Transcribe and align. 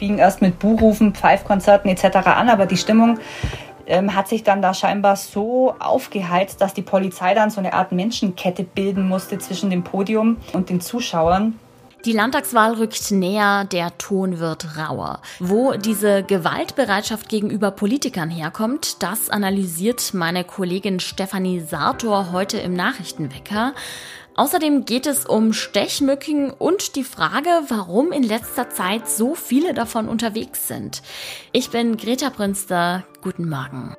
fing 0.00 0.16
erst 0.16 0.40
mit 0.40 0.58
Buhrufen, 0.58 1.14
Pfeifkonzerten 1.14 1.90
etc. 1.90 2.26
an, 2.26 2.48
aber 2.48 2.64
die 2.64 2.78
Stimmung 2.78 3.18
ähm, 3.86 4.14
hat 4.14 4.28
sich 4.28 4.42
dann 4.42 4.62
da 4.62 4.72
scheinbar 4.72 5.14
so 5.16 5.74
aufgeheizt, 5.78 6.62
dass 6.62 6.72
die 6.72 6.80
Polizei 6.80 7.34
dann 7.34 7.50
so 7.50 7.60
eine 7.60 7.74
Art 7.74 7.92
Menschenkette 7.92 8.64
bilden 8.64 9.06
musste 9.06 9.36
zwischen 9.38 9.68
dem 9.68 9.84
Podium 9.84 10.38
und 10.54 10.70
den 10.70 10.80
Zuschauern. 10.80 11.58
Die 12.06 12.12
Landtagswahl 12.12 12.72
rückt 12.72 13.10
näher, 13.10 13.66
der 13.70 13.98
Ton 13.98 14.38
wird 14.38 14.78
rauer. 14.78 15.20
Wo 15.38 15.74
diese 15.74 16.22
Gewaltbereitschaft 16.22 17.28
gegenüber 17.28 17.70
Politikern 17.70 18.30
herkommt, 18.30 19.02
das 19.02 19.28
analysiert 19.28 20.14
meine 20.14 20.44
Kollegin 20.44 21.00
Stefanie 21.00 21.60
Sartor 21.60 22.32
heute 22.32 22.56
im 22.56 22.72
Nachrichtenwecker. 22.72 23.74
Außerdem 24.36 24.84
geht 24.84 25.06
es 25.06 25.26
um 25.26 25.52
Stechmücken 25.52 26.50
und 26.50 26.96
die 26.96 27.04
Frage, 27.04 27.50
warum 27.68 28.12
in 28.12 28.22
letzter 28.22 28.70
Zeit 28.70 29.08
so 29.08 29.34
viele 29.34 29.74
davon 29.74 30.08
unterwegs 30.08 30.68
sind. 30.68 31.02
Ich 31.52 31.70
bin 31.70 31.96
Greta 31.96 32.30
Brünster. 32.30 33.04
Guten 33.22 33.48
Morgen. 33.48 33.96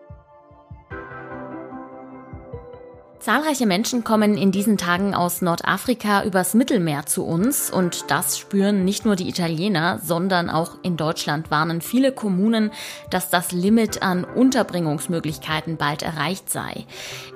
Zahlreiche 3.22 3.68
Menschen 3.68 4.04
kommen 4.04 4.36
in 4.36 4.52
diesen 4.52 4.80
Tagen 4.80 5.14
aus 5.14 5.44
Nordafrika 5.44 6.24
übers 6.24 6.56
Mittelmeer 6.56 7.06
zu 7.06 7.24
uns 7.24 7.70
und 7.70 8.10
das 8.10 8.40
spüren 8.40 8.84
nicht 8.84 9.06
nur 9.06 9.16
die 9.16 9.30
Italiener, 9.30 10.00
sondern 10.04 10.50
auch 10.50 10.80
in 10.82 10.98
Deutschland 10.98 11.52
warnen 11.52 11.82
viele 11.82 12.14
Kommunen, 12.14 12.72
dass 13.12 13.30
das 13.30 13.52
Limit 13.52 14.02
an 14.02 14.24
Unterbringungsmöglichkeiten 14.24 15.78
bald 15.78 16.02
erreicht 16.02 16.50
sei. 16.50 16.88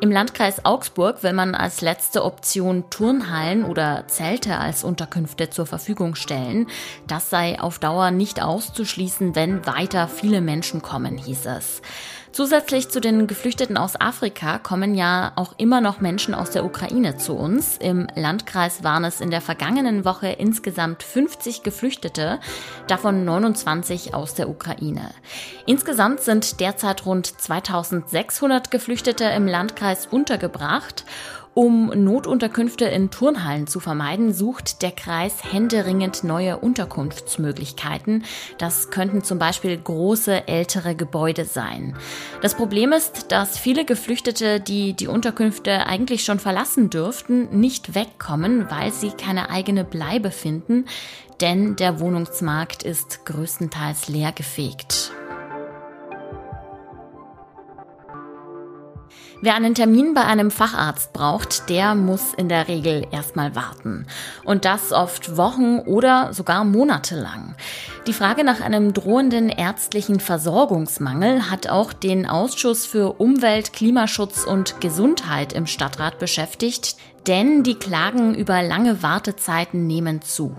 Im 0.01 0.09
Landkreis 0.09 0.65
Augsburg 0.65 1.21
will 1.21 1.33
man 1.33 1.53
als 1.53 1.81
letzte 1.81 2.23
Option 2.23 2.89
Turnhallen 2.89 3.63
oder 3.63 4.07
Zelte 4.07 4.57
als 4.57 4.83
Unterkünfte 4.83 5.51
zur 5.51 5.67
Verfügung 5.67 6.15
stellen. 6.15 6.65
Das 7.05 7.29
sei 7.29 7.59
auf 7.59 7.77
Dauer 7.77 8.09
nicht 8.09 8.41
auszuschließen, 8.41 9.35
wenn 9.35 9.67
weiter 9.67 10.07
viele 10.07 10.41
Menschen 10.41 10.81
kommen, 10.81 11.19
hieß 11.19 11.45
es. 11.45 11.83
Zusätzlich 12.35 12.89
zu 12.89 12.99
den 12.99 13.27
Geflüchteten 13.27 13.77
aus 13.77 13.95
Afrika 13.95 14.59
kommen 14.59 14.93
ja 14.93 15.31
auch 15.37 15.53
immer 15.57 15.79
noch 15.79 16.01
Menschen 16.01 16.33
aus 16.33 16.51
der 16.51 16.65
Ukraine 16.65 17.15
zu 17.15 17.33
uns. 17.33 17.77
Im 17.77 18.07
Landkreis 18.13 18.83
waren 18.83 19.05
es 19.05 19.21
in 19.21 19.31
der 19.31 19.39
vergangenen 19.39 20.03
Woche 20.03 20.27
insgesamt 20.27 21.01
50 21.01 21.63
Geflüchtete, 21.63 22.41
davon 22.87 23.23
29 23.23 24.13
aus 24.13 24.33
der 24.33 24.49
Ukraine. 24.49 25.11
Insgesamt 25.65 26.19
sind 26.19 26.59
derzeit 26.59 27.05
rund 27.05 27.25
2600 27.25 28.69
Geflüchtete 28.69 29.23
im 29.23 29.47
Landkreis 29.47 30.05
untergebracht 30.05 31.05
um 31.55 31.87
Notunterkünfte 31.87 32.85
in 32.85 33.09
Turnhallen 33.09 33.65
zu 33.65 33.79
vermeiden, 33.79 34.33
sucht 34.33 34.81
der 34.81 34.91
Kreis 34.91 35.33
händeringend 35.51 36.25
neue 36.25 36.57
Unterkunftsmöglichkeiten. 36.57 38.25
Das 38.57 38.91
könnten 38.91 39.23
zum 39.23 39.39
Beispiel 39.39 39.75
große 39.77 40.47
ältere 40.49 40.95
Gebäude 40.95 41.45
sein. 41.45 41.95
Das 42.41 42.55
Problem 42.55 42.91
ist, 42.91 43.31
dass 43.31 43.57
viele 43.57 43.85
Geflüchtete, 43.85 44.59
die 44.59 44.93
die 44.93 45.07
Unterkünfte 45.07 45.87
eigentlich 45.87 46.25
schon 46.25 46.39
verlassen 46.39 46.89
dürften, 46.89 47.57
nicht 47.57 47.95
wegkommen, 47.95 48.69
weil 48.69 48.91
sie 48.91 49.11
keine 49.11 49.49
eigene 49.49 49.85
Bleibe 49.85 50.31
finden, 50.31 50.85
denn 51.39 51.77
der 51.77 52.01
Wohnungsmarkt 52.01 52.83
ist 52.83 53.25
größtenteils 53.25 54.09
leergefegt. 54.09 55.13
Wer 59.41 59.55
einen 59.55 59.75
Termin 59.75 60.13
bei 60.13 60.21
einem 60.21 60.49
Facharzt 60.49 61.11
braucht, 61.13 61.69
der 61.69 61.93
muss 61.93 62.33
in 62.33 62.49
der 62.49 62.67
Regel 62.67 63.05
erstmal 63.11 63.55
warten. 63.55 64.07
Und 64.43 64.65
das 64.65 64.91
oft 64.91 65.37
Wochen 65.37 65.79
oder 65.79 66.33
sogar 66.33 66.63
Monate 66.63 67.15
lang. 67.15 67.55
Die 68.07 68.13
Frage 68.13 68.43
nach 68.43 68.61
einem 68.61 68.93
drohenden 68.93 69.49
ärztlichen 69.49 70.19
Versorgungsmangel 70.19 71.49
hat 71.49 71.67
auch 71.67 71.91
den 71.91 72.25
Ausschuss 72.25 72.85
für 72.85 73.19
Umwelt, 73.19 73.73
Klimaschutz 73.73 74.45
und 74.45 74.79
Gesundheit 74.79 75.53
im 75.53 75.67
Stadtrat 75.67 76.17
beschäftigt 76.17 76.95
denn 77.27 77.63
die 77.63 77.75
Klagen 77.75 78.35
über 78.35 78.61
lange 78.61 79.01
Wartezeiten 79.01 79.87
nehmen 79.87 80.21
zu. 80.21 80.55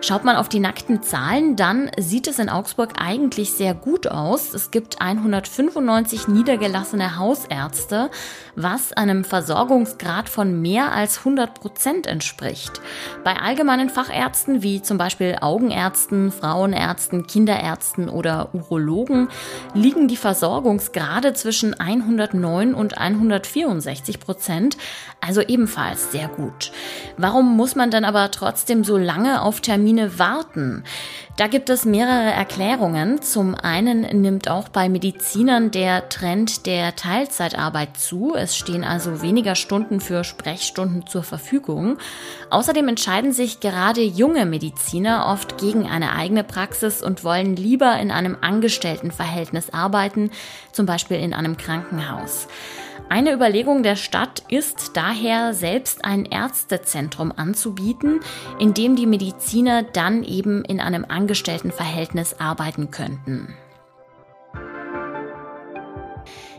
Schaut 0.00 0.24
man 0.24 0.36
auf 0.36 0.48
die 0.48 0.60
nackten 0.60 1.02
Zahlen, 1.02 1.56
dann 1.56 1.90
sieht 1.98 2.28
es 2.28 2.38
in 2.38 2.48
Augsburg 2.48 2.94
eigentlich 2.98 3.52
sehr 3.52 3.74
gut 3.74 4.06
aus. 4.06 4.54
Es 4.54 4.70
gibt 4.70 5.00
195 5.00 6.28
niedergelassene 6.28 7.18
Hausärzte, 7.18 8.10
was 8.56 8.92
einem 8.92 9.24
Versorgungsgrad 9.24 10.28
von 10.28 10.62
mehr 10.62 10.92
als 10.92 11.18
100 11.18 11.60
Prozent 11.60 12.06
entspricht. 12.06 12.80
Bei 13.24 13.36
allgemeinen 13.36 13.90
Fachärzten 13.90 14.62
wie 14.62 14.80
zum 14.82 14.98
Beispiel 14.98 15.36
Augenärzten, 15.40 16.32
Frauenärzten, 16.32 17.26
Kinderärzten 17.26 18.08
oder 18.08 18.54
Urologen 18.54 19.28
liegen 19.74 20.08
die 20.08 20.16
Versorgungsgrade 20.16 21.34
zwischen 21.34 21.74
109 21.74 22.74
und 22.74 22.96
164 22.96 24.20
Prozent, 24.20 24.76
also 25.20 25.42
ebenfalls 25.42 25.97
das 25.98 26.12
sehr 26.12 26.28
gut. 26.28 26.70
Warum 27.16 27.56
muss 27.56 27.74
man 27.74 27.90
dann 27.90 28.04
aber 28.04 28.30
trotzdem 28.30 28.84
so 28.84 28.96
lange 28.96 29.42
auf 29.42 29.60
Termine 29.60 30.18
warten? 30.18 30.84
Da 31.36 31.46
gibt 31.46 31.70
es 31.70 31.84
mehrere 31.84 32.30
Erklärungen. 32.32 33.22
Zum 33.22 33.54
einen 33.54 34.00
nimmt 34.20 34.48
auch 34.48 34.68
bei 34.68 34.88
Medizinern 34.88 35.70
der 35.70 36.08
Trend 36.08 36.66
der 36.66 36.96
Teilzeitarbeit 36.96 37.96
zu. 37.96 38.34
Es 38.34 38.56
stehen 38.56 38.84
also 38.84 39.22
weniger 39.22 39.54
Stunden 39.54 40.00
für 40.00 40.24
Sprechstunden 40.24 41.06
zur 41.06 41.22
Verfügung. 41.22 41.98
Außerdem 42.50 42.88
entscheiden 42.88 43.32
sich 43.32 43.60
gerade 43.60 44.02
junge 44.02 44.46
Mediziner 44.46 45.26
oft 45.28 45.58
gegen 45.58 45.86
eine 45.86 46.12
eigene 46.12 46.44
Praxis 46.44 47.02
und 47.02 47.24
wollen 47.24 47.56
lieber 47.56 47.98
in 47.98 48.10
einem 48.10 48.36
Angestelltenverhältnis 48.40 49.70
arbeiten, 49.70 50.30
zum 50.72 50.86
Beispiel 50.86 51.18
in 51.18 51.34
einem 51.34 51.56
Krankenhaus. 51.56 52.48
Eine 53.08 53.32
Überlegung 53.32 53.82
der 53.82 53.96
Stadt 53.96 54.42
ist 54.48 54.96
daher, 54.96 55.54
selbst 55.54 56.04
ein 56.04 56.24
Ärztezentrum 56.24 57.32
anzubieten, 57.34 58.20
in 58.58 58.74
dem 58.74 58.96
die 58.96 59.06
Mediziner 59.06 59.82
dann 59.82 60.24
eben 60.24 60.64
in 60.64 60.80
einem 60.80 61.06
Angestelltenverhältnis 61.08 62.38
arbeiten 62.38 62.90
könnten. 62.90 63.54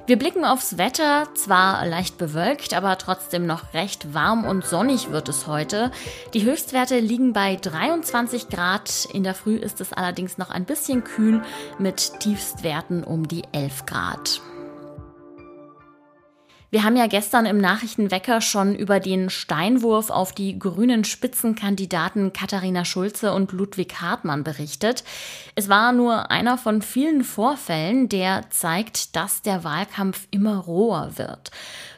Wir 0.09 0.17
blicken 0.17 0.43
aufs 0.43 0.79
Wetter, 0.79 1.27
zwar 1.35 1.85
leicht 1.85 2.17
bewölkt, 2.17 2.73
aber 2.73 2.97
trotzdem 2.97 3.45
noch 3.45 3.75
recht 3.75 4.11
warm 4.11 4.43
und 4.43 4.65
sonnig 4.65 5.11
wird 5.11 5.29
es 5.29 5.45
heute. 5.45 5.91
Die 6.33 6.43
Höchstwerte 6.45 6.99
liegen 6.99 7.31
bei 7.31 7.57
23 7.57 8.49
Grad, 8.49 9.07
in 9.13 9.23
der 9.23 9.35
Früh 9.35 9.55
ist 9.55 9.81
es 9.81 9.93
allerdings 9.93 10.39
noch 10.39 10.49
ein 10.49 10.65
bisschen 10.65 11.03
kühl 11.03 11.43
mit 11.77 12.19
Tiefstwerten 12.21 13.03
um 13.03 13.27
die 13.27 13.43
11 13.51 13.85
Grad. 13.85 14.41
Wir 16.71 16.83
haben 16.83 16.95
ja 16.95 17.07
gestern 17.07 17.47
im 17.47 17.57
Nachrichtenwecker 17.57 18.41
schon 18.41 18.75
über 18.75 18.99
den 18.99 19.31
Steinwurf 19.31 20.11
auf 20.11 20.33
die 20.33 20.59
grünen 20.59 21.03
Spitzenkandidaten 21.03 22.31
Katharina 22.31 22.85
Schulze 22.85 23.33
und 23.33 23.51
Ludwig 23.53 24.01
Hartmann 24.01 24.43
berichtet. 24.43 25.03
Es 25.55 25.67
war 25.67 25.91
nur 25.93 26.29
einer 26.29 26.59
von 26.59 26.83
vielen 26.83 27.23
Vorfällen, 27.23 28.07
der 28.07 28.51
zeigt, 28.51 29.15
dass 29.15 29.41
der 29.41 29.63
Wahlkampf 29.63 30.27
immer 30.29 30.57
roher 30.57 31.17
wird. 31.17 31.49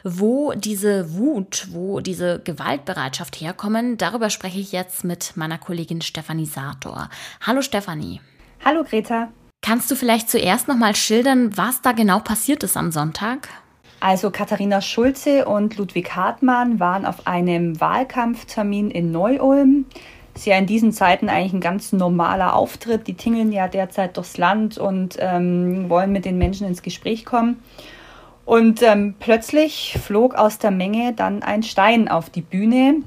Wo 0.04 0.54
diese 0.54 1.18
Wut, 1.18 1.66
wo 1.70 2.00
diese 2.00 2.40
Gewaltbereitschaft 2.42 3.38
herkommen, 3.42 3.98
darüber 3.98 4.30
spreche 4.30 4.58
ich 4.58 4.72
jetzt 4.72 5.04
mit 5.04 5.36
meiner 5.36 5.58
Kollegin 5.58 6.00
Stefanie 6.00 6.46
Sator. 6.46 7.10
Hallo 7.42 7.60
Stefanie. 7.60 8.22
Hallo 8.64 8.84
Greta. 8.84 9.28
Kannst 9.60 9.90
du 9.90 9.96
vielleicht 9.96 10.30
zuerst 10.30 10.66
noch 10.66 10.76
mal 10.76 10.96
schildern, 10.96 11.56
was 11.58 11.82
da 11.82 11.92
genau 11.92 12.20
passiert 12.20 12.62
ist 12.62 12.78
am 12.78 12.90
Sonntag? 12.90 13.48
Also 14.02 14.32
Katharina 14.32 14.80
Schulze 14.80 15.44
und 15.44 15.76
Ludwig 15.76 16.16
Hartmann 16.16 16.80
waren 16.80 17.06
auf 17.06 17.28
einem 17.28 17.80
Wahlkampftermin 17.80 18.90
in 18.90 19.12
Neu-Ulm. 19.12 19.84
Ist 20.34 20.44
ja 20.44 20.58
in 20.58 20.66
diesen 20.66 20.90
Zeiten 20.90 21.28
eigentlich 21.28 21.52
ein 21.52 21.60
ganz 21.60 21.92
normaler 21.92 22.56
Auftritt. 22.56 23.06
Die 23.06 23.14
tingeln 23.14 23.52
ja 23.52 23.68
derzeit 23.68 24.16
durchs 24.16 24.38
Land 24.38 24.76
und 24.76 25.18
ähm, 25.20 25.88
wollen 25.88 26.10
mit 26.10 26.24
den 26.24 26.36
Menschen 26.36 26.66
ins 26.66 26.82
Gespräch 26.82 27.24
kommen. 27.24 27.62
Und 28.44 28.82
ähm, 28.82 29.14
plötzlich 29.20 29.96
flog 30.04 30.34
aus 30.34 30.58
der 30.58 30.72
Menge 30.72 31.12
dann 31.12 31.44
ein 31.44 31.62
Stein 31.62 32.08
auf 32.08 32.28
die 32.28 32.42
Bühne, 32.42 33.02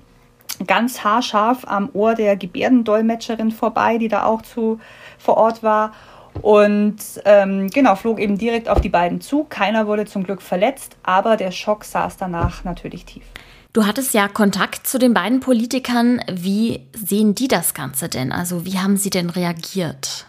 ganz 0.65 1.03
haarscharf 1.03 1.65
am 1.67 1.89
Ohr 1.91 2.15
der 2.15 2.37
Gebärdendolmetscherin 2.37 3.51
vorbei, 3.51 3.97
die 3.97 4.07
da 4.07 4.23
auch 4.23 4.43
zu 4.43 4.79
vor 5.17 5.35
Ort 5.35 5.61
war. 5.61 5.91
Und 6.41 6.97
ähm, 7.25 7.69
genau, 7.69 7.95
flog 7.95 8.19
eben 8.19 8.37
direkt 8.37 8.69
auf 8.69 8.81
die 8.81 8.89
beiden 8.89 9.21
zu. 9.21 9.45
Keiner 9.45 9.87
wurde 9.87 10.05
zum 10.05 10.23
Glück 10.23 10.41
verletzt, 10.41 10.97
aber 11.03 11.37
der 11.37 11.51
Schock 11.51 11.83
saß 11.83 12.17
danach 12.17 12.63
natürlich 12.63 13.05
tief. 13.05 13.23
Du 13.73 13.85
hattest 13.85 14.13
ja 14.13 14.29
Kontakt 14.29 14.87
zu 14.87 14.97
den 14.97 15.13
beiden 15.13 15.41
Politikern. 15.41 16.21
Wie 16.31 16.87
sehen 16.93 17.35
die 17.35 17.49
das 17.49 17.73
Ganze 17.73 18.07
denn? 18.07 18.31
Also 18.31 18.65
wie 18.65 18.79
haben 18.79 18.95
sie 18.95 19.09
denn 19.09 19.29
reagiert? 19.29 20.27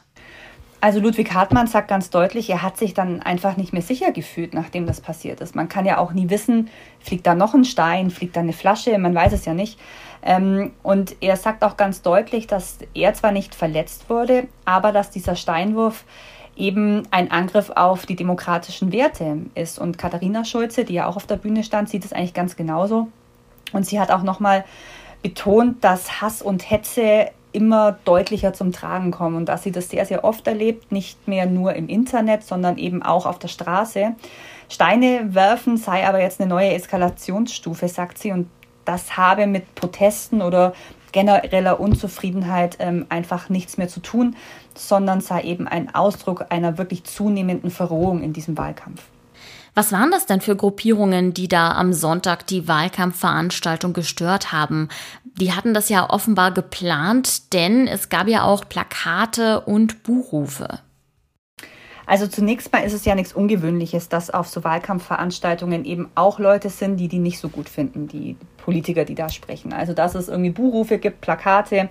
Also 0.81 1.01
Ludwig 1.01 1.33
Hartmann 1.33 1.67
sagt 1.67 1.89
ganz 1.89 2.11
deutlich, 2.11 2.51
er 2.51 2.63
hat 2.63 2.77
sich 2.77 2.93
dann 2.93 3.23
einfach 3.23 3.57
nicht 3.57 3.73
mehr 3.73 3.83
sicher 3.83 4.13
gefühlt, 4.13 4.53
nachdem 4.53 4.87
das 4.87 5.01
passiert 5.01 5.41
ist. 5.41 5.55
Man 5.55 5.69
kann 5.69 5.87
ja 5.87 5.99
auch 5.99 6.13
nie 6.13 6.29
wissen, 6.29 6.69
fliegt 7.01 7.27
da 7.27 7.35
noch 7.35 7.55
ein 7.55 7.65
Stein, 7.65 8.11
fliegt 8.11 8.37
da 8.37 8.41
eine 8.41 8.53
Flasche, 8.53 8.99
man 8.99 9.15
weiß 9.15 9.33
es 9.33 9.45
ja 9.47 9.55
nicht. 9.55 9.79
Ähm, 10.23 10.73
und 10.83 11.17
er 11.21 11.37
sagt 11.37 11.63
auch 11.63 11.77
ganz 11.77 12.03
deutlich, 12.03 12.47
dass 12.47 12.79
er 12.95 13.15
zwar 13.15 13.33
nicht 13.33 13.55
verletzt 13.55 14.09
wurde, 14.11 14.49
aber 14.65 14.93
dass 14.93 15.11
dieser 15.11 15.37
Steinwurf 15.37 16.05
eben 16.57 17.03
ein 17.11 17.31
Angriff 17.31 17.71
auf 17.71 18.07
die 18.07 18.17
demokratischen 18.17 18.93
Werte 18.93 19.39
ist. 19.55 19.79
Und 19.79 19.99
Katharina 19.99 20.45
Schulze, 20.45 20.85
die 20.85 20.95
ja 20.95 21.07
auch 21.07 21.17
auf 21.17 21.27
der 21.27 21.37
Bühne 21.37 21.63
stand, 21.63 21.89
sieht 21.89 22.05
es 22.05 22.13
eigentlich 22.13 22.35
ganz 22.35 22.57
genauso. 22.57 23.09
Und 23.73 23.85
sie 23.85 24.01
hat 24.01 24.11
auch 24.11 24.23
nochmal 24.23 24.65
betont, 25.23 25.85
dass 25.85 26.21
Hass 26.21 26.41
und 26.41 26.71
Hetze 26.71 27.31
immer 27.53 27.93
deutlicher 28.05 28.53
zum 28.53 28.71
Tragen 28.73 29.11
kommen 29.11 29.37
und 29.37 29.49
dass 29.49 29.63
sie 29.63 29.73
das 29.73 29.89
sehr, 29.89 30.05
sehr 30.05 30.25
oft 30.25 30.47
erlebt, 30.47 30.93
nicht 30.93 31.27
mehr 31.27 31.47
nur 31.47 31.75
im 31.75 31.89
Internet, 31.89 32.45
sondern 32.45 32.77
eben 32.77 33.03
auch 33.03 33.25
auf 33.25 33.39
der 33.39 33.49
Straße. 33.49 34.15
Steine 34.69 35.35
werfen 35.35 35.77
sei 35.77 36.07
aber 36.07 36.21
jetzt 36.21 36.41
eine 36.41 36.51
neue 36.51 36.75
Eskalationsstufe, 36.75 37.89
sagt 37.89 38.19
sie, 38.19 38.33
und 38.33 38.49
das 38.87 39.17
habe 39.17 39.47
mit 39.47 39.75
Protesten 39.75 40.41
oder 40.41 40.73
genereller 41.13 41.81
Unzufriedenheit 41.81 42.77
ähm, 42.79 43.07
einfach 43.09 43.49
nichts 43.49 43.79
mehr 43.79 43.89
zu 43.89 44.01
tun, 44.01 44.37
sondern 44.75 45.21
sei 45.21 45.43
eben 45.43 45.67
ein 45.69 45.95
Ausdruck 45.95 46.47
einer 46.51 46.79
wirklich 46.79 47.05
zunehmenden 47.05 47.71
Verrohung 47.71 48.23
in 48.23 48.33
diesem 48.33 48.59
Wahlkampf. 48.59 49.03
Was 49.75 49.93
waren 49.93 50.11
das 50.11 50.25
denn 50.25 50.41
für 50.41 50.57
Gruppierungen, 50.57 51.35
die 51.35 51.49
da 51.49 51.73
am 51.73 51.93
Sonntag 51.93 52.47
die 52.47 52.67
Wahlkampfveranstaltung 52.67 53.93
gestört 53.93 54.51
haben? 54.51 54.89
Die 55.39 55.53
hatten 55.53 55.75
das 55.75 55.91
ja 55.91 56.09
offenbar 56.09 56.53
geplant, 56.53 57.53
denn 57.53 57.87
es 57.87 58.09
gab 58.09 58.27
ja 58.27 58.45
auch 58.45 58.67
Plakate 58.67 59.61
und 59.61 60.03
Buchrufe. 60.03 60.81
Also 62.07 62.29
zunächst 62.29 62.73
mal 62.73 62.85
ist 62.85 62.93
es 62.93 63.05
ja 63.05 63.17
nichts 63.17 63.33
Ungewöhnliches, 63.33 64.09
dass 64.09 64.31
auf 64.31 64.47
so 64.47 64.63
Wahlkampfveranstaltungen 64.63 65.85
eben 65.85 66.09
auch 66.15 66.39
Leute 66.39 66.71
sind, 66.71 66.99
die 66.99 67.09
die 67.09 67.19
nicht 67.19 67.41
so 67.41 67.49
gut 67.49 67.69
finden, 67.69 68.07
die 68.07 68.37
Politiker, 68.59 69.05
die 69.05 69.17
da 69.17 69.29
sprechen. 69.29 69.73
Also 69.73 69.93
dass 69.93 70.15
es 70.15 70.29
irgendwie 70.29 70.51
Buchrufe 70.51 70.99
gibt, 70.99 71.21
Plakate, 71.21 71.89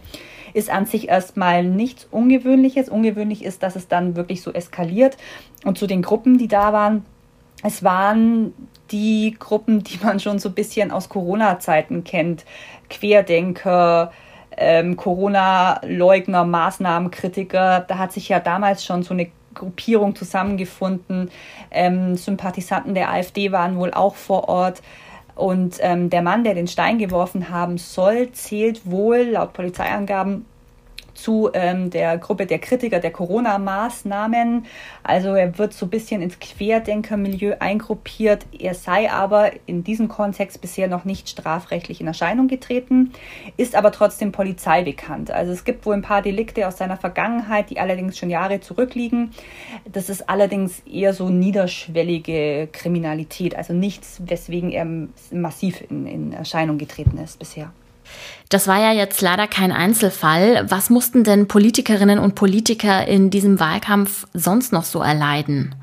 ist 0.53 0.69
an 0.69 0.85
sich 0.85 1.09
erstmal 1.09 1.65
nichts 1.65 2.07
Ungewöhnliches. 2.11 2.87
Ungewöhnlich 2.87 3.43
ist, 3.43 3.61
dass 3.61 3.75
es 3.75 3.89
dann 3.89 4.15
wirklich 4.15 4.41
so 4.41 4.53
eskaliert. 4.53 5.17
Und 5.65 5.77
zu 5.77 5.85
den 5.85 6.01
Gruppen, 6.01 6.37
die 6.37 6.47
da 6.47 6.71
waren, 6.71 7.05
es 7.61 7.83
waren 7.83 8.53
die 8.91 9.35
Gruppen, 9.37 9.83
die 9.83 9.99
man 10.01 10.21
schon 10.21 10.39
so 10.39 10.49
ein 10.49 10.55
bisschen 10.55 10.91
aus 10.91 11.09
Corona-Zeiten 11.09 12.05
kennt. 12.05 12.45
Querdenker, 12.89 14.13
ähm, 14.55 14.95
Corona-Leugner, 14.95 16.45
Maßnahmenkritiker. 16.45 17.81
Da 17.81 17.97
hat 17.97 18.13
sich 18.13 18.29
ja 18.29 18.39
damals 18.39 18.85
schon 18.85 19.03
so 19.03 19.13
eine 19.13 19.29
Gruppierung 19.55 20.15
zusammengefunden. 20.15 21.31
Ähm, 21.71 22.15
Sympathisanten 22.15 22.93
der 22.93 23.11
AfD 23.11 23.51
waren 23.51 23.77
wohl 23.77 23.93
auch 23.93 24.15
vor 24.15 24.47
Ort. 24.47 24.81
Und 25.35 25.77
ähm, 25.81 26.09
der 26.09 26.21
Mann, 26.21 26.43
der 26.43 26.53
den 26.53 26.67
Stein 26.67 26.97
geworfen 26.97 27.49
haben 27.49 27.77
soll, 27.77 28.31
zählt 28.31 28.89
wohl 28.89 29.21
laut 29.31 29.53
Polizeiangaben 29.53 30.45
zu 31.15 31.49
ähm, 31.53 31.89
der 31.89 32.17
Gruppe 32.17 32.45
der 32.45 32.59
Kritiker 32.59 32.99
der 32.99 33.11
Corona-Maßnahmen. 33.11 34.65
Also 35.03 35.29
er 35.29 35.57
wird 35.57 35.73
so 35.73 35.87
ein 35.87 35.89
bisschen 35.89 36.21
ins 36.21 36.39
Querdenkermilieu 36.39 37.55
eingruppiert. 37.59 38.45
Er 38.57 38.75
sei 38.75 39.11
aber 39.11 39.51
in 39.65 39.83
diesem 39.83 40.07
Kontext 40.07 40.61
bisher 40.61 40.87
noch 40.87 41.05
nicht 41.05 41.29
strafrechtlich 41.29 42.01
in 42.01 42.07
Erscheinung 42.07 42.47
getreten, 42.47 43.13
ist 43.57 43.75
aber 43.75 43.91
trotzdem 43.91 44.31
Polizei 44.31 44.83
bekannt. 44.83 45.31
Also 45.31 45.51
es 45.51 45.63
gibt 45.63 45.85
wohl 45.85 45.95
ein 45.95 46.01
paar 46.01 46.21
Delikte 46.21 46.67
aus 46.67 46.77
seiner 46.77 46.97
Vergangenheit, 46.97 47.69
die 47.69 47.79
allerdings 47.79 48.17
schon 48.17 48.29
Jahre 48.29 48.59
zurückliegen. 48.59 49.31
Das 49.91 50.09
ist 50.09 50.29
allerdings 50.29 50.81
eher 50.81 51.13
so 51.13 51.29
niederschwellige 51.29 52.67
Kriminalität, 52.71 53.55
also 53.55 53.73
nichts, 53.73 54.21
weswegen 54.25 54.71
er 54.71 54.85
massiv 55.31 55.83
in, 55.89 56.05
in 56.05 56.33
Erscheinung 56.33 56.77
getreten 56.77 57.17
ist 57.17 57.39
bisher. 57.39 57.71
Das 58.49 58.67
war 58.67 58.79
ja 58.79 58.91
jetzt 58.91 59.21
leider 59.21 59.47
kein 59.47 59.71
Einzelfall. 59.71 60.65
Was 60.69 60.89
mussten 60.89 61.23
denn 61.23 61.47
Politikerinnen 61.47 62.19
und 62.19 62.35
Politiker 62.35 63.07
in 63.07 63.29
diesem 63.29 63.59
Wahlkampf 63.59 64.27
sonst 64.33 64.71
noch 64.71 64.83
so 64.83 65.01
erleiden? 65.01 65.75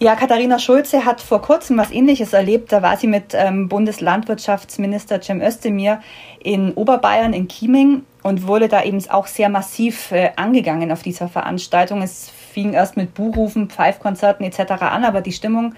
Ja, 0.00 0.14
Katharina 0.14 0.60
Schulze 0.60 1.04
hat 1.04 1.20
vor 1.20 1.42
kurzem 1.42 1.76
was 1.76 1.90
Ähnliches 1.90 2.32
erlebt. 2.32 2.70
Da 2.70 2.82
war 2.82 2.96
sie 2.96 3.08
mit 3.08 3.34
ähm, 3.34 3.68
Bundeslandwirtschaftsminister 3.68 5.20
Cem 5.20 5.40
Özdemir 5.40 6.00
in 6.38 6.72
Oberbayern 6.74 7.32
in 7.32 7.48
Chieming 7.48 8.04
und 8.22 8.46
wurde 8.46 8.68
da 8.68 8.84
eben 8.84 9.02
auch 9.10 9.26
sehr 9.26 9.48
massiv 9.48 10.12
äh, 10.12 10.30
angegangen 10.36 10.92
auf 10.92 11.02
dieser 11.02 11.28
Veranstaltung. 11.28 12.02
Es 12.02 12.30
fing 12.30 12.74
erst 12.74 12.96
mit 12.96 13.14
Buhrufen, 13.14 13.70
Pfeifkonzerten 13.70 14.46
etc. 14.46 14.82
an, 14.82 15.04
aber 15.04 15.20
die 15.20 15.32
Stimmung 15.32 15.74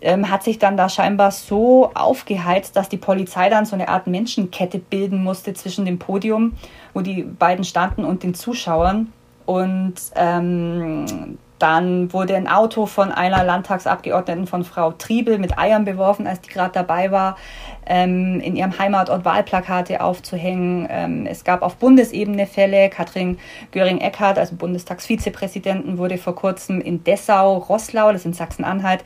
ähm, 0.00 0.30
hat 0.30 0.44
sich 0.44 0.58
dann 0.58 0.76
da 0.76 0.88
scheinbar 0.88 1.30
so 1.30 1.90
aufgeheizt, 1.94 2.76
dass 2.76 2.88
die 2.88 2.96
Polizei 2.96 3.50
dann 3.50 3.66
so 3.66 3.74
eine 3.74 3.88
Art 3.88 4.06
Menschenkette 4.06 4.78
bilden 4.78 5.22
musste 5.22 5.54
zwischen 5.54 5.84
dem 5.84 5.98
Podium, 5.98 6.54
wo 6.94 7.00
die 7.00 7.22
beiden 7.22 7.64
standen, 7.64 8.04
und 8.04 8.22
den 8.22 8.34
Zuschauern. 8.34 9.12
Und 9.46 9.94
ähm, 10.14 11.38
dann 11.58 12.12
wurde 12.12 12.36
ein 12.36 12.46
Auto 12.46 12.86
von 12.86 13.10
einer 13.10 13.42
Landtagsabgeordneten 13.42 14.46
von 14.46 14.62
Frau 14.62 14.92
Triebel 14.92 15.38
mit 15.38 15.58
Eiern 15.58 15.84
beworfen, 15.84 16.26
als 16.26 16.40
die 16.40 16.50
gerade 16.50 16.72
dabei 16.72 17.10
war, 17.10 17.36
ähm, 17.86 18.40
in 18.40 18.54
ihrem 18.54 18.78
Heimatort 18.78 19.24
Wahlplakate 19.24 20.00
aufzuhängen. 20.00 20.86
Ähm, 20.90 21.26
es 21.26 21.44
gab 21.44 21.62
auf 21.62 21.76
Bundesebene 21.76 22.46
Fälle. 22.46 22.90
Katrin 22.90 23.38
Göring-Eckardt, 23.72 24.38
also 24.38 24.54
Bundestagsvizepräsidentin, 24.54 25.98
wurde 25.98 26.18
vor 26.18 26.34
kurzem 26.34 26.80
in 26.80 27.02
Dessau, 27.02 27.56
Roßlau, 27.56 28.12
das 28.12 28.20
ist 28.22 28.26
in 28.26 28.32
Sachsen-Anhalt, 28.34 29.02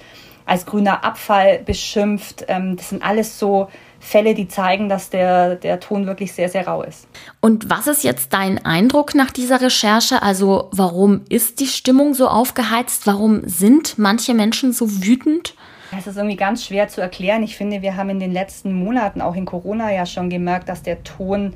als 0.47 0.67
grüner 0.67 1.05
Abfall 1.05 1.61
beschimpft. 1.65 2.44
Ähm, 2.49 2.77
das 2.77 2.91
sind 2.91 3.03
alles 3.03 3.39
so 3.39 3.69
Fälle, 4.00 4.35
die 4.35 4.49
zeigen, 4.49 4.89
dass 4.89 5.11
der, 5.11 5.55
der 5.55 5.79
Ton 5.79 6.06
wirklich 6.06 6.33
sehr, 6.33 6.49
sehr 6.49 6.67
rau 6.67 6.83
ist. 6.83 7.06
Und 7.41 7.71
was 7.71 7.87
ist 7.87 8.03
jetzt 8.03 8.33
dein 8.33 8.65
Eindruck 8.65 9.15
nach 9.15 9.31
dieser 9.31 9.61
Recherche? 9.61 10.23
Also 10.23 10.69
warum 10.73 11.23
ist 11.29 11.61
die 11.61 11.67
Stimmung 11.67 12.12
so 12.15 12.27
aufgeheizt? 12.27 13.06
Warum 13.06 13.47
sind 13.47 13.99
manche 13.99 14.35
Menschen 14.35 14.73
so 14.73 15.05
wütend? 15.05 15.55
Es 15.97 16.06
ist 16.06 16.17
irgendwie 16.17 16.37
ganz 16.37 16.65
schwer 16.65 16.89
zu 16.89 17.00
erklären. 17.00 17.43
Ich 17.43 17.56
finde, 17.56 17.83
wir 17.83 17.97
haben 17.97 18.11
in 18.11 18.19
den 18.19 18.33
letzten 18.33 18.73
Monaten, 18.73 19.21
auch 19.21 19.37
in 19.37 19.44
Corona, 19.44 19.93
ja 19.93 20.06
schon 20.06 20.31
gemerkt, 20.31 20.69
dass 20.69 20.83
der 20.83 21.05
Ton 21.05 21.55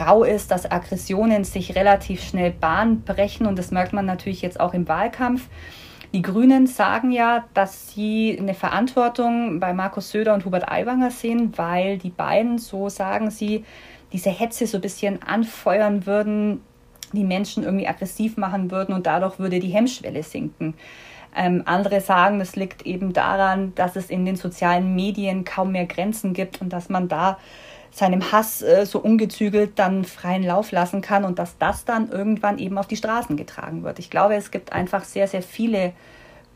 rau 0.00 0.24
ist, 0.24 0.50
dass 0.50 0.70
Aggressionen 0.70 1.44
sich 1.44 1.76
relativ 1.76 2.22
schnell 2.22 2.50
Bahn 2.50 3.02
brechen 3.02 3.46
und 3.46 3.58
das 3.58 3.70
merkt 3.70 3.92
man 3.92 4.06
natürlich 4.06 4.42
jetzt 4.42 4.58
auch 4.58 4.74
im 4.74 4.88
Wahlkampf. 4.88 5.42
Die 6.16 6.22
Grünen 6.22 6.66
sagen 6.66 7.12
ja, 7.12 7.44
dass 7.52 7.90
sie 7.90 8.38
eine 8.40 8.54
Verantwortung 8.54 9.60
bei 9.60 9.74
Markus 9.74 10.12
Söder 10.12 10.32
und 10.32 10.46
Hubert 10.46 10.66
Aiwanger 10.66 11.10
sehen, 11.10 11.52
weil 11.56 11.98
die 11.98 12.08
beiden, 12.08 12.56
so 12.56 12.88
sagen 12.88 13.30
sie, 13.30 13.66
diese 14.14 14.30
Hetze 14.30 14.66
so 14.66 14.78
ein 14.78 14.80
bisschen 14.80 15.22
anfeuern 15.22 16.06
würden, 16.06 16.62
die 17.12 17.22
Menschen 17.22 17.64
irgendwie 17.64 17.86
aggressiv 17.86 18.38
machen 18.38 18.70
würden 18.70 18.94
und 18.94 19.04
dadurch 19.04 19.38
würde 19.38 19.60
die 19.60 19.68
Hemmschwelle 19.68 20.22
sinken. 20.22 20.72
Ähm, 21.36 21.64
andere 21.66 22.00
sagen, 22.00 22.38
das 22.38 22.56
liegt 22.56 22.86
eben 22.86 23.12
daran, 23.12 23.74
dass 23.74 23.94
es 23.94 24.08
in 24.08 24.24
den 24.24 24.36
sozialen 24.36 24.94
Medien 24.94 25.44
kaum 25.44 25.72
mehr 25.72 25.84
Grenzen 25.84 26.32
gibt 26.32 26.62
und 26.62 26.72
dass 26.72 26.88
man 26.88 27.08
da 27.08 27.36
seinem 27.90 28.32
Hass 28.32 28.62
äh, 28.62 28.84
so 28.86 28.98
ungezügelt 28.98 29.78
dann 29.78 30.04
freien 30.04 30.42
Lauf 30.42 30.70
lassen 30.70 31.00
kann 31.00 31.24
und 31.24 31.38
dass 31.38 31.58
das 31.58 31.84
dann 31.84 32.10
irgendwann 32.10 32.58
eben 32.58 32.78
auf 32.78 32.86
die 32.86 32.96
Straßen 32.96 33.36
getragen 33.36 33.82
wird. 33.82 33.98
Ich 33.98 34.10
glaube, 34.10 34.34
es 34.34 34.50
gibt 34.50 34.72
einfach 34.72 35.04
sehr, 35.04 35.28
sehr 35.28 35.42
viele 35.42 35.92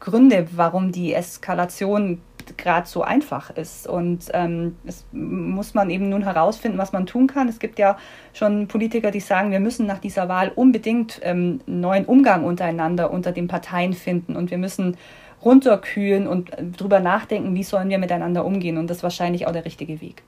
Gründe, 0.00 0.48
warum 0.52 0.92
die 0.92 1.14
Eskalation 1.14 2.20
gerade 2.56 2.88
so 2.88 3.02
einfach 3.02 3.50
ist. 3.50 3.86
Und 3.86 4.24
ähm, 4.32 4.76
es 4.84 5.04
muss 5.12 5.74
man 5.74 5.90
eben 5.90 6.08
nun 6.08 6.22
herausfinden, 6.22 6.78
was 6.78 6.92
man 6.92 7.06
tun 7.06 7.26
kann. 7.26 7.48
Es 7.48 7.58
gibt 7.58 7.78
ja 7.78 7.96
schon 8.32 8.66
Politiker, 8.66 9.10
die 9.10 9.20
sagen, 9.20 9.50
wir 9.50 9.60
müssen 9.60 9.86
nach 9.86 9.98
dieser 9.98 10.28
Wahl 10.28 10.50
unbedingt 10.54 11.20
ähm, 11.22 11.60
neuen 11.66 12.06
Umgang 12.06 12.44
untereinander 12.44 13.10
unter 13.10 13.32
den 13.32 13.48
Parteien 13.48 13.92
finden 13.92 14.36
und 14.36 14.50
wir 14.50 14.58
müssen 14.58 14.96
runterkühlen 15.44 16.26
und 16.26 16.50
drüber 16.76 17.00
nachdenken, 17.00 17.54
wie 17.54 17.62
sollen 17.62 17.88
wir 17.88 17.98
miteinander 17.98 18.44
umgehen. 18.44 18.76
Und 18.76 18.90
das 18.90 18.98
ist 18.98 19.02
wahrscheinlich 19.02 19.46
auch 19.46 19.52
der 19.52 19.64
richtige 19.64 20.00
Weg 20.00 20.22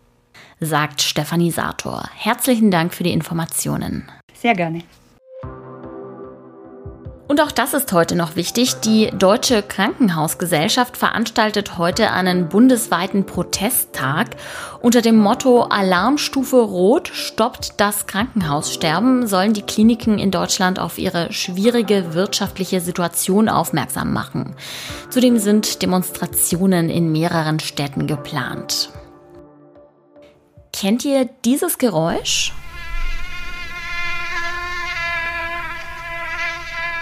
sagt 0.60 1.02
Stefanie 1.02 1.50
Sator. 1.50 2.04
Herzlichen 2.14 2.70
Dank 2.70 2.94
für 2.94 3.04
die 3.04 3.12
Informationen. 3.12 4.10
Sehr 4.34 4.54
gerne. 4.54 4.82
Und 7.32 7.40
auch 7.40 7.50
das 7.50 7.72
ist 7.72 7.90
heute 7.94 8.14
noch 8.14 8.36
wichtig. 8.36 8.74
Die 8.80 9.10
Deutsche 9.10 9.62
Krankenhausgesellschaft 9.62 10.98
veranstaltet 10.98 11.78
heute 11.78 12.10
einen 12.10 12.50
bundesweiten 12.50 13.24
Protesttag. 13.24 14.36
Unter 14.82 15.00
dem 15.00 15.16
Motto 15.16 15.62
Alarmstufe 15.62 16.60
Rot 16.60 17.08
stoppt 17.08 17.80
das 17.80 18.06
Krankenhaussterben 18.06 19.26
sollen 19.26 19.54
die 19.54 19.62
Kliniken 19.62 20.18
in 20.18 20.30
Deutschland 20.30 20.78
auf 20.78 20.98
ihre 20.98 21.32
schwierige 21.32 22.12
wirtschaftliche 22.12 22.82
Situation 22.82 23.48
aufmerksam 23.48 24.12
machen. 24.12 24.54
Zudem 25.08 25.38
sind 25.38 25.80
Demonstrationen 25.80 26.90
in 26.90 27.12
mehreren 27.12 27.60
Städten 27.60 28.06
geplant. 28.06 28.90
Kennt 30.72 31.04
ihr 31.04 31.28
dieses 31.44 31.76
Geräusch? 31.78 32.52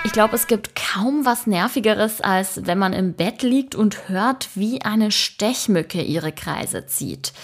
Ich 0.03 0.13
glaube, 0.13 0.35
es 0.35 0.47
gibt 0.47 0.75
kaum 0.75 1.27
was 1.27 1.47
Nervigeres, 1.47 2.23
als 2.23 2.65
wenn 2.65 2.79
man 2.79 2.95
im 2.95 3.13
Bett 3.13 3.43
liegt 3.43 3.75
und 3.75 4.09
hört, 4.09 4.49
wie 4.55 4.81
eine 4.81 5.11
Stechmücke 5.11 6.01
ihre 6.01 6.33
Kreise 6.33 6.87
zieht. 6.87 7.35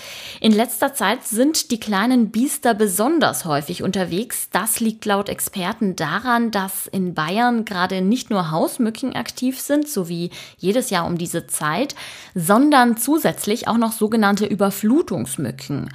In 0.41 0.53
letzter 0.53 0.95
Zeit 0.95 1.23
sind 1.25 1.71
die 1.71 1.79
kleinen 1.79 2.31
Biester 2.31 2.73
besonders 2.73 3.45
häufig 3.45 3.83
unterwegs. 3.83 4.49
Das 4.53 4.81
liegt 4.81 5.05
laut 5.05 5.29
Experten 5.29 5.97
daran, 5.97 6.51
dass 6.51 6.87
in 6.87 7.13
Bayern 7.13 7.67
gerade 7.67 8.01
nicht 8.01 8.31
nur 8.31 8.51
Hausmücken 8.51 9.15
aktiv 9.15 9.61
sind, 9.61 9.87
so 9.87 10.09
wie 10.09 10.31
jedes 10.57 10.89
Jahr 10.89 11.05
um 11.07 11.19
diese 11.19 11.47
Zeit, 11.47 11.95
sondern 12.35 12.97
zusätzlich 12.97 13.69
auch 13.69 13.77
noch 13.77 13.93
sogenannte 13.93 14.47
Überflutungsmücken. 14.47 15.91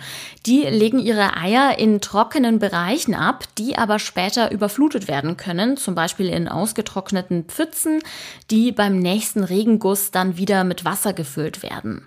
Die 0.45 0.61
legen 0.61 0.99
ihre 0.99 1.35
Eier 1.37 1.79
in 1.79 2.01
trockenen 2.01 2.59
Bereichen 2.59 3.15
ab, 3.15 3.45
die 3.57 3.79
aber 3.79 3.97
später 3.97 4.51
überflutet 4.51 5.07
werden 5.07 5.37
können, 5.37 5.75
zum 5.75 5.95
Beispiel 5.95 6.29
in 6.29 6.50
ausgetrockneten 6.51 7.45
Pfützen, 7.45 8.01
die 8.49 8.71
beim 8.71 8.99
nächsten 8.99 9.43
Regenguss 9.43 10.11
dann 10.11 10.37
wieder 10.37 10.63
mit 10.63 10.85
Wasser 10.85 11.13
gefüllt 11.13 11.63
werden. 11.63 12.05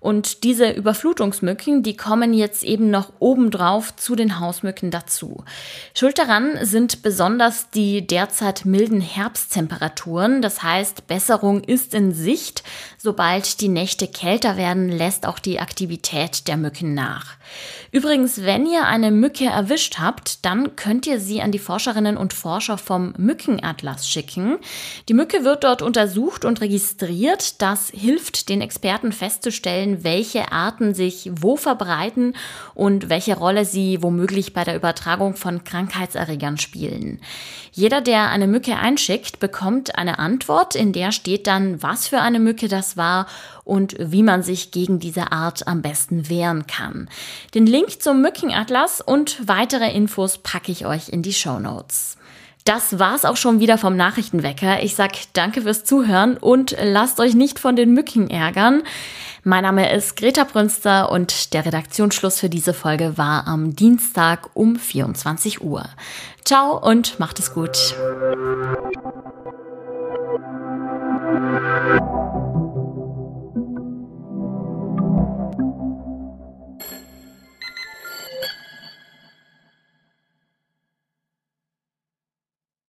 Und 0.00 0.44
diese 0.44 0.70
Überflutungsmücken, 0.70 1.82
die 1.82 1.96
kommen 1.96 2.32
jetzt 2.32 2.64
eben 2.64 2.90
noch 2.90 3.12
obendrauf 3.18 3.94
zu 3.96 4.16
den 4.16 4.40
Hausmücken 4.40 4.90
dazu. 4.90 5.44
Schuld 5.94 6.18
daran 6.18 6.58
sind 6.62 7.02
besonders 7.02 7.68
die 7.70 8.06
derzeit 8.06 8.64
milden 8.64 9.02
Herbsttemperaturen. 9.02 10.40
Das 10.40 10.62
heißt, 10.62 11.06
Besserung 11.06 11.62
ist 11.62 11.94
in 11.94 12.12
Sicht. 12.12 12.62
Sobald 12.96 13.60
die 13.60 13.68
Nächte 13.68 14.08
kälter 14.08 14.56
werden, 14.56 14.88
lässt 14.88 15.26
auch 15.26 15.38
die 15.38 15.60
Aktivität 15.60 16.48
der 16.48 16.56
Mücken 16.56 16.94
nach. 16.94 17.36
Übrigens, 17.92 18.44
wenn 18.44 18.66
ihr 18.66 18.86
eine 18.86 19.10
Mücke 19.10 19.46
erwischt 19.46 19.98
habt, 19.98 20.44
dann 20.44 20.76
könnt 20.76 21.06
ihr 21.06 21.18
sie 21.18 21.42
an 21.42 21.50
die 21.50 21.58
Forscherinnen 21.58 22.16
und 22.16 22.32
Forscher 22.32 22.78
vom 22.78 23.12
Mückenatlas 23.18 24.08
schicken. 24.08 24.58
Die 25.08 25.14
Mücke 25.14 25.44
wird 25.44 25.64
dort 25.64 25.82
untersucht 25.82 26.44
und 26.44 26.60
registriert. 26.60 27.60
Das 27.60 27.90
hilft 27.90 28.48
den 28.48 28.60
Experten 28.60 29.10
festzustellen, 29.10 29.89
welche 30.04 30.52
Arten 30.52 30.94
sich 30.94 31.30
wo 31.34 31.56
verbreiten 31.56 32.34
und 32.74 33.08
welche 33.08 33.36
Rolle 33.36 33.64
sie 33.64 34.02
womöglich 34.02 34.52
bei 34.52 34.64
der 34.64 34.76
Übertragung 34.76 35.36
von 35.36 35.64
Krankheitserregern 35.64 36.58
spielen. 36.58 37.20
Jeder, 37.72 38.00
der 38.00 38.30
eine 38.30 38.46
Mücke 38.46 38.76
einschickt, 38.76 39.40
bekommt 39.40 39.96
eine 39.96 40.18
Antwort, 40.18 40.74
in 40.74 40.92
der 40.92 41.12
steht 41.12 41.46
dann, 41.46 41.82
was 41.82 42.08
für 42.08 42.20
eine 42.20 42.40
Mücke 42.40 42.68
das 42.68 42.96
war 42.96 43.26
und 43.64 43.96
wie 43.98 44.22
man 44.22 44.42
sich 44.42 44.70
gegen 44.70 44.98
diese 44.98 45.32
Art 45.32 45.66
am 45.68 45.82
besten 45.82 46.28
wehren 46.28 46.66
kann. 46.66 47.08
Den 47.54 47.66
Link 47.66 48.02
zum 48.02 48.22
Mückenatlas 48.22 49.00
und 49.00 49.46
weitere 49.46 49.92
Infos 49.92 50.38
packe 50.38 50.72
ich 50.72 50.86
euch 50.86 51.08
in 51.08 51.22
die 51.22 51.32
Show 51.32 51.58
Notes. 51.58 52.16
Das 52.64 52.98
war's 52.98 53.24
auch 53.24 53.36
schon 53.36 53.60
wieder 53.60 53.78
vom 53.78 53.96
Nachrichtenwecker. 53.96 54.82
Ich 54.82 54.94
sag 54.94 55.12
danke 55.32 55.62
fürs 55.62 55.84
Zuhören 55.84 56.36
und 56.36 56.76
lasst 56.82 57.18
euch 57.18 57.34
nicht 57.34 57.58
von 57.58 57.74
den 57.74 57.94
Mücken 57.94 58.28
ärgern. 58.28 58.82
Mein 59.42 59.62
Name 59.62 59.90
ist 59.94 60.16
Greta 60.16 60.44
Brünster 60.44 61.10
und 61.10 61.54
der 61.54 61.64
Redaktionsschluss 61.64 62.40
für 62.40 62.50
diese 62.50 62.74
Folge 62.74 63.16
war 63.16 63.46
am 63.46 63.74
Dienstag 63.74 64.50
um 64.52 64.76
24 64.76 65.62
Uhr. 65.62 65.88
Ciao 66.44 66.78
und 66.78 67.18
macht 67.18 67.38
es 67.38 67.54
gut. 67.54 67.94